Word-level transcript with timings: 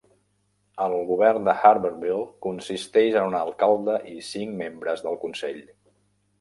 El 0.85 0.95
govern 1.09 1.49
d'Harveryville 1.49 2.25
consisteix 2.47 3.21
en 3.21 3.29
un 3.29 3.39
alcalde 3.43 4.01
i 4.17 4.29
cinc 4.33 4.59
membres 4.67 5.09
del 5.09 5.23
consell. 5.29 5.65